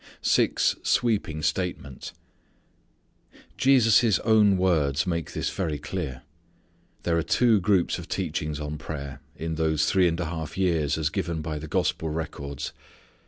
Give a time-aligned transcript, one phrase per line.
[0.23, 2.11] Six Sweeping Statements.
[3.55, 6.23] Jesus' own words make this very clear.
[7.03, 10.97] There are two groups of teachings on prayer in those three and a half years
[10.97, 12.73] as given by the gospel records.